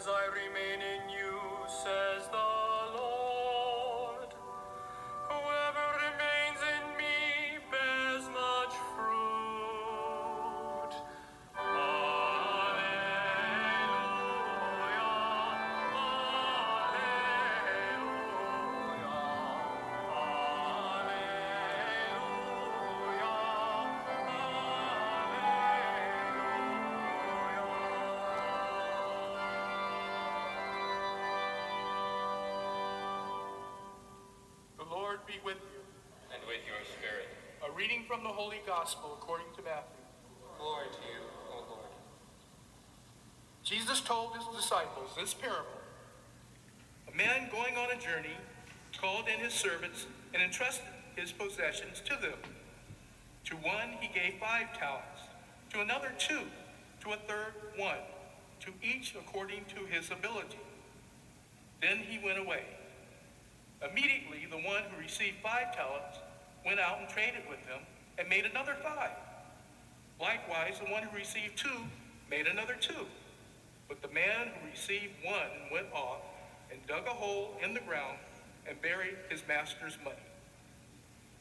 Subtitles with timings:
[0.00, 0.69] as I remain
[35.30, 35.78] be with you.
[36.34, 37.28] and with your spirit.
[37.62, 40.02] A reading from the Holy Gospel according to Matthew.
[40.58, 41.92] Glory to you, O Lord.
[43.62, 45.78] Jesus told his disciples this parable.
[47.12, 48.34] A man going on a journey
[49.00, 52.38] called in his servants and entrusted his possessions to them.
[53.44, 55.30] To one he gave five talents,
[55.72, 56.42] to another two,
[57.02, 58.02] to a third one,
[58.66, 60.58] to each according to his ability.
[61.80, 62.64] Then he went away.
[63.88, 66.18] Immediately, the one who received five talents
[66.64, 67.80] went out and traded with them
[68.18, 69.16] and made another five.
[70.20, 71.88] Likewise, the one who received two
[72.30, 73.06] made another two.
[73.88, 76.20] But the man who received one went off
[76.70, 78.18] and dug a hole in the ground
[78.68, 80.16] and buried his master's money.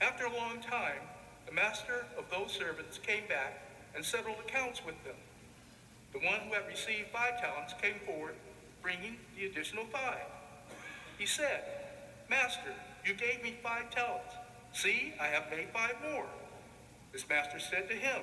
[0.00, 1.02] After a long time,
[1.46, 5.14] the master of those servants came back and settled accounts with them.
[6.12, 8.34] The one who had received five talents came forward,
[8.82, 10.26] bringing the additional five.
[11.18, 11.81] He said,
[12.32, 12.72] Master,
[13.04, 14.34] you gave me five talents.
[14.72, 16.24] See, I have made five more.
[17.12, 18.22] His master said to him,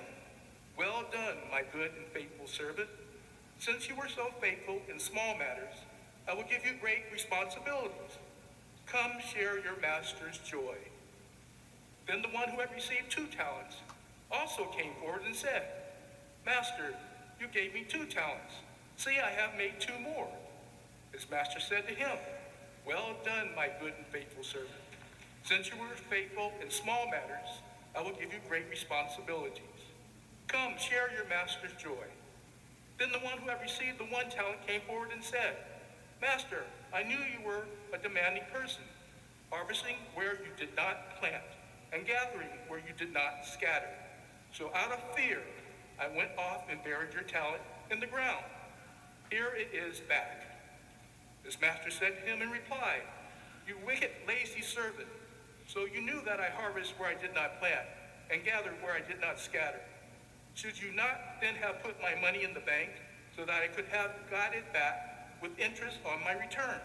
[0.76, 2.90] Well done, my good and faithful servant.
[3.60, 5.76] Since you were so faithful in small matters,
[6.28, 8.18] I will give you great responsibilities.
[8.88, 10.78] Come share your master's joy.
[12.08, 13.76] Then the one who had received two talents
[14.32, 15.66] also came forward and said,
[16.48, 16.96] Master,
[17.40, 18.56] you gave me two talents.
[18.98, 20.30] See, I have made two more.
[21.12, 22.18] His master said to him,
[22.90, 24.74] Well done, my good and faithful servant.
[25.44, 27.62] Since you were faithful in small matters,
[27.96, 29.62] I will give you great responsibilities.
[30.48, 32.10] Come, share your master's joy.
[32.98, 35.58] Then the one who had received the one talent came forward and said,
[36.20, 38.82] Master, I knew you were a demanding person,
[39.52, 41.46] harvesting where you did not plant,
[41.94, 43.94] and gathering where you did not scatter.
[44.52, 45.44] So out of fear,
[46.02, 47.62] I went off and buried your talent
[47.92, 48.46] in the ground.
[49.30, 50.49] Here it is back.
[51.44, 53.00] His master said to him in reply,
[53.68, 55.08] You wicked, lazy servant.
[55.68, 57.86] So you knew that I harvest where I did not plant,
[58.32, 59.82] and gather where I did not scatter.
[60.56, 62.90] Should you not then have put my money in the bank,
[63.36, 66.82] so that I could have got it back with interest on my return?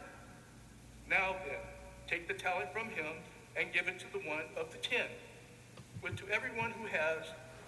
[1.09, 1.61] Now then,
[2.07, 3.17] take the talent from him
[3.57, 5.07] and give it to the one of the ten.
[6.03, 7.25] But to everyone who has,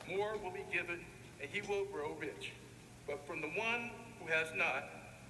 [0.08, 1.00] more will be given,
[1.40, 2.52] and he will grow rich.
[3.06, 4.84] But from the one who has not,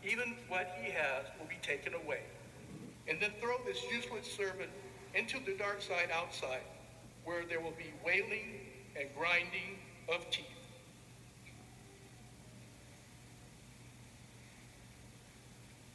[0.06, 2.20] even what he has will be taken away.
[3.08, 4.70] And then throw this useless servant
[5.14, 6.62] into the dark side outside,
[7.24, 8.60] where there will be wailing
[8.98, 9.78] and grinding
[10.08, 10.46] of teeth.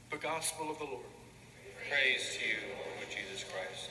[0.10, 1.06] The Gospel of the Lord.
[1.90, 2.56] Praise to you,
[2.98, 3.90] Lord Jesus Christ.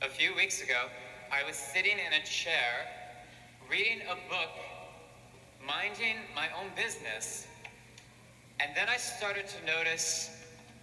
[0.00, 0.86] A few weeks ago,
[1.32, 2.86] I was sitting in a chair
[3.68, 4.50] reading a book,
[5.66, 7.48] minding my own business,
[8.60, 10.30] and then I started to notice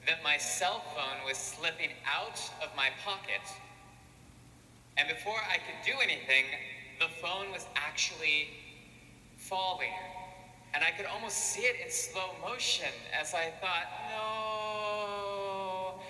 [0.06, 3.40] that my cell phone was slipping out of my pocket.
[4.98, 6.44] And before I could do anything,
[7.00, 8.50] the phone was actually
[9.38, 9.94] falling.
[10.74, 16.02] And I could almost see it in slow motion as I thought, no.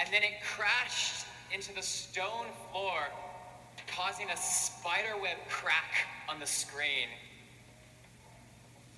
[0.00, 3.00] And then it crashed into the stone floor,
[3.86, 7.08] causing a spiderweb crack on the screen.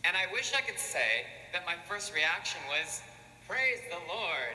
[0.04, 3.02] And I wish I could say that my first reaction was,
[3.48, 4.54] Praise the Lord.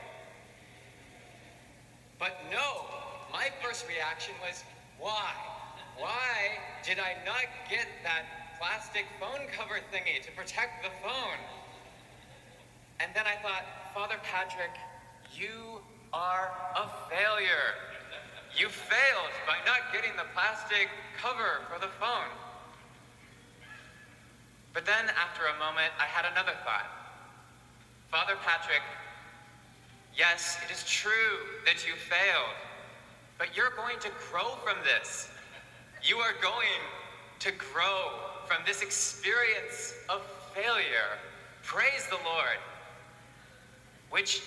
[2.18, 2.84] But no,
[3.32, 4.64] my first reaction was,
[4.98, 5.32] Why?
[5.98, 11.40] Why did I not get that plastic phone cover thingy to protect the phone?
[13.00, 13.64] And then I thought,
[13.94, 14.72] Father Patrick,
[15.34, 15.80] you
[16.12, 17.74] are a failure.
[18.56, 20.88] You failed by not getting the plastic
[21.20, 22.30] cover for the phone.
[24.72, 26.86] But then, after a moment, I had another thought.
[28.10, 28.82] Father Patrick,
[30.16, 31.12] yes, it is true
[31.64, 32.56] that you failed,
[33.38, 35.28] but you're going to grow from this.
[36.02, 36.80] You are going
[37.40, 38.12] to grow
[38.46, 40.22] from this experience of
[40.54, 41.18] failure
[41.66, 42.62] Praise the Lord.
[44.10, 44.42] Which,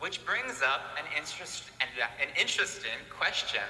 [0.00, 3.60] which brings up an, interest, uh, an interesting question.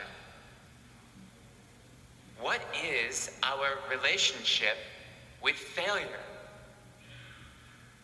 [2.41, 4.77] What is our relationship
[5.43, 6.21] with failure?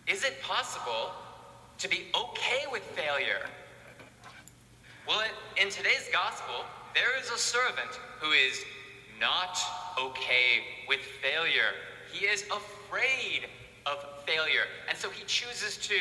[0.06, 1.12] Is it possible
[1.78, 3.46] to be okay with failure?
[5.06, 5.22] Well,
[5.60, 8.64] in today's gospel, there is a servant who is
[9.20, 9.58] not
[10.00, 11.72] okay with failure.
[12.12, 13.46] He is afraid
[13.86, 14.64] of failure.
[14.88, 15.94] And so he chooses to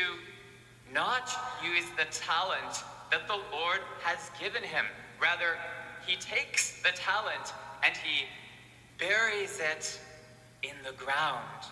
[0.94, 1.30] not
[1.63, 4.86] use the talent that the Lord has given him.
[5.22, 5.57] Rather,
[6.06, 7.54] he takes the talent
[7.84, 8.25] and he
[8.98, 10.00] buries it
[10.62, 11.66] in the ground.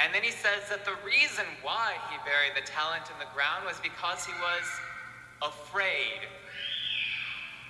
[0.00, 3.64] And then he says that the reason why he buried the talent in the ground
[3.64, 6.28] was because he was afraid.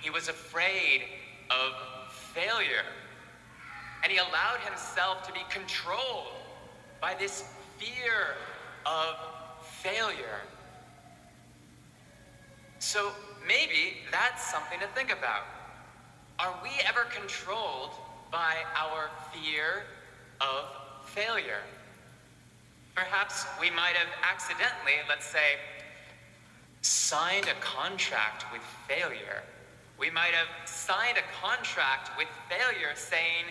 [0.01, 1.03] He was afraid
[1.49, 2.83] of failure.
[4.03, 6.33] And he allowed himself to be controlled
[7.01, 7.45] by this
[7.77, 8.35] fear
[8.85, 9.15] of
[9.87, 10.41] failure.
[12.79, 13.11] So
[13.47, 15.43] maybe that's something to think about.
[16.39, 17.91] Are we ever controlled
[18.29, 19.83] by our fear
[20.41, 20.65] of
[21.05, 21.61] failure?
[22.95, 25.55] Perhaps we might have accidentally, let's say,
[26.81, 29.41] signed a contract with failure.
[29.97, 33.45] We might have signed a contract with failure saying,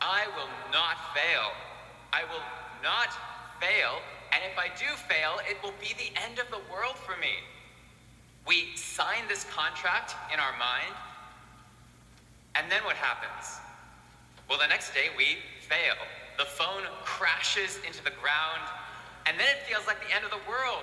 [0.00, 1.52] I will not fail.
[2.12, 2.44] I will
[2.82, 3.08] not
[3.60, 4.00] fail,
[4.34, 7.38] and if I do fail, it will be the end of the world for me.
[8.46, 10.94] We sign this contract in our mind,
[12.56, 13.60] and then what happens?
[14.48, 15.94] Well, the next day we fail.
[16.36, 18.66] The phone crashes into the ground,
[19.26, 20.82] and then it feels like the end of the world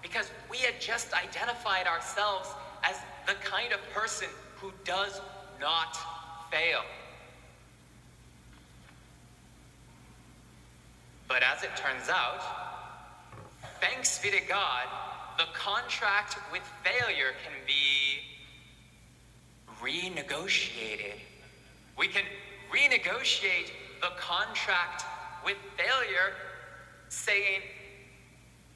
[0.00, 2.48] because we had just identified ourselves
[2.84, 2.96] as
[3.26, 5.20] the kind of person who does
[5.60, 5.98] not
[6.50, 6.82] fail.
[11.26, 12.73] But as it turns out,
[13.84, 14.86] thanks be to God,
[15.36, 18.22] the contract with failure can be
[19.82, 21.18] renegotiated.
[21.98, 22.22] We can
[22.72, 23.70] renegotiate
[24.00, 25.04] the contract
[25.44, 26.32] with failure,
[27.10, 27.60] saying,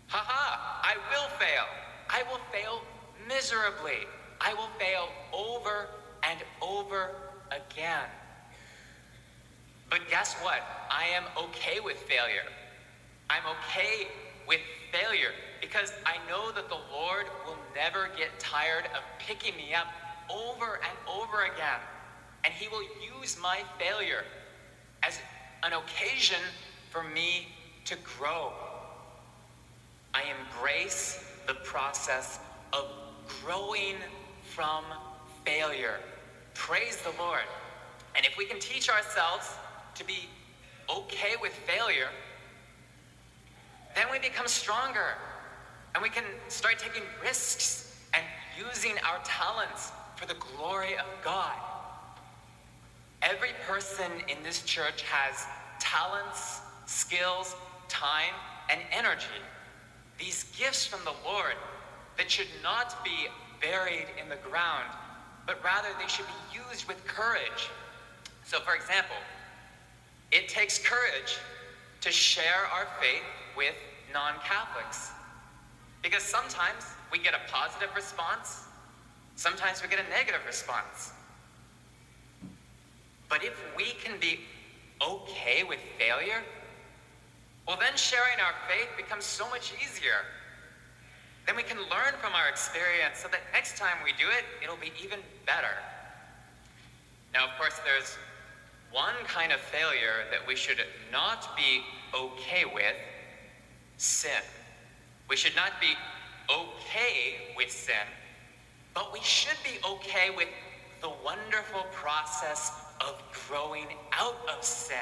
[0.09, 1.65] haha, I will fail.
[2.11, 2.83] I will fail
[3.27, 4.07] miserably.
[4.43, 5.89] I will fail over
[6.23, 7.13] and over
[7.51, 8.09] again.
[9.89, 10.61] But guess what?
[10.91, 12.45] I am okay with failure.
[13.31, 14.09] I'm okay
[14.49, 14.61] with
[14.91, 15.31] failure
[15.61, 19.87] because I know that the Lord will never get tired of picking me up
[20.31, 21.81] over and over again.
[22.45, 22.83] And He will
[23.21, 24.25] use my failure
[25.03, 25.21] as
[25.63, 26.39] an occasion
[26.91, 27.49] for me
[27.85, 28.53] to grow.
[30.15, 32.41] I embrace the process
[32.73, 32.87] of
[33.43, 33.97] growing
[34.43, 34.85] from
[35.45, 35.99] failure.
[36.55, 37.45] Praise the Lord.
[38.17, 39.51] And if we can teach ourselves
[39.95, 40.29] to be
[40.91, 42.09] okay with failure,
[43.99, 45.17] then we become stronger
[45.95, 48.23] and we can start taking risks and
[48.57, 51.53] using our talents for the glory of God.
[53.23, 55.45] Every person in this church has
[55.81, 57.57] talents, skills,
[57.89, 58.35] time,
[58.71, 59.27] and energy.
[60.17, 61.57] These gifts from the Lord
[62.17, 63.27] that should not be
[63.61, 64.87] buried in the ground,
[65.45, 67.69] but rather they should be used with courage.
[68.45, 69.17] So, for example,
[70.31, 71.39] it takes courage
[72.03, 73.25] to share our faith
[73.59, 73.75] with
[74.15, 75.11] non Catholics.
[76.03, 78.63] Because sometimes we get a positive response,
[79.37, 81.13] sometimes we get a negative response.
[83.29, 84.41] But if we can be
[85.03, 86.43] okay with failure,
[87.67, 90.25] well, then sharing our faith becomes so much easier.
[91.47, 94.77] Then we can learn from our experience so that next time we do it, it'll
[94.77, 95.77] be even better.
[97.35, 98.17] Now, of course, there's
[98.91, 100.79] one kind of failure that we should
[101.13, 101.83] not be
[102.15, 102.95] okay with
[103.99, 104.43] sin.
[105.29, 105.95] We should not be
[106.51, 107.95] okay with sin,
[108.95, 110.49] but we should be okay with
[111.03, 114.97] the wonderful process of growing out of sin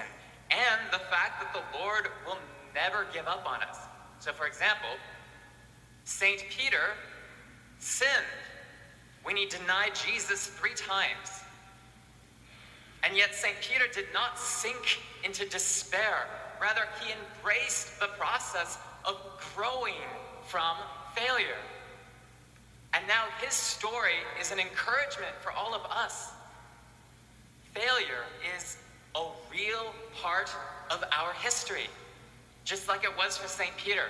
[0.51, 2.39] and the fact that the Lord will
[2.75, 3.79] never give up on us.
[4.19, 4.91] So, for example,
[6.05, 6.45] St.
[6.51, 6.95] Peter
[7.79, 8.11] sinned
[9.23, 11.43] when he denied Jesus three times.
[13.03, 13.57] And yet, St.
[13.61, 16.27] Peter did not sink into despair.
[16.61, 19.17] Rather, he embraced the process of
[19.55, 19.95] growing
[20.47, 20.77] from
[21.15, 21.61] failure.
[22.93, 26.31] And now his story is an encouragement for all of us.
[27.75, 28.25] Failure
[28.57, 28.79] is
[29.15, 29.23] a
[29.53, 30.51] real part
[30.91, 31.89] of our history,
[32.65, 33.71] just like it was for St.
[33.77, 34.07] Peter.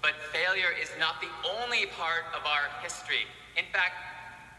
[0.00, 3.26] But failure is not the only part of our history.
[3.56, 3.94] In fact,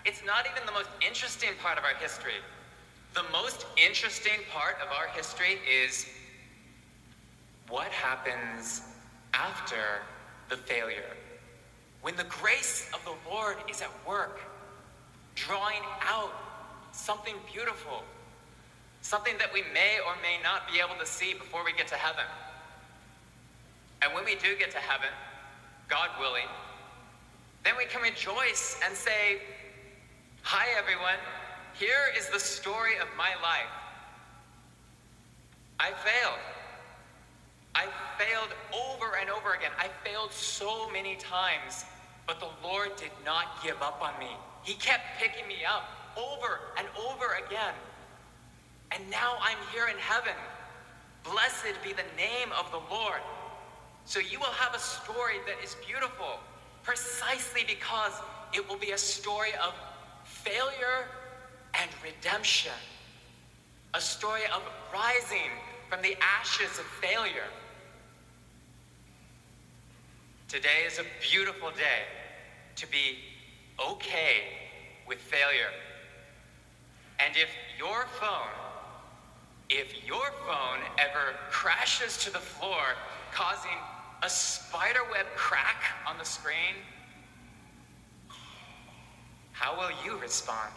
[0.06, 2.40] it's not even the most interesting part of our history.
[3.14, 6.06] The most interesting part of our history is
[7.70, 8.82] what happens
[9.34, 10.02] after
[10.50, 11.16] the failure?
[12.02, 14.40] When the grace of the Lord is at work,
[15.34, 16.32] drawing out
[16.92, 18.04] something beautiful,
[19.02, 21.96] something that we may or may not be able to see before we get to
[21.96, 22.26] heaven.
[24.02, 25.10] And when we do get to heaven,
[25.88, 26.48] God willing,
[27.64, 29.42] then we can rejoice and say,
[30.44, 31.18] Hi, everyone.
[31.74, 33.74] Here is the story of my life.
[35.80, 36.40] I failed.
[37.76, 39.72] I failed over and over again.
[39.78, 41.86] I failed so many times,
[42.26, 44.32] but the Lord did not give up on me.
[44.64, 47.74] He kept picking me up over and over again.
[48.92, 50.34] And now I'm here in heaven.
[51.24, 53.20] Blessed be the name of the Lord.
[54.06, 56.40] So you will have a story that is beautiful
[56.84, 58.14] precisely because
[58.54, 59.74] it will be a story of
[60.24, 61.08] failure
[61.80, 62.72] and redemption,
[63.94, 64.62] a story of
[64.94, 65.50] rising
[65.90, 67.50] from the ashes of failure.
[70.48, 72.06] Today is a beautiful day
[72.76, 73.18] to be
[73.84, 74.44] okay
[75.08, 75.72] with failure.
[77.20, 77.50] And if
[77.80, 78.54] your phone,
[79.72, 82.84] if your phone ever crashes to the floor,
[83.34, 83.72] causing
[84.22, 86.76] a spiderweb crack on the screen,
[89.52, 90.74] how will you respond?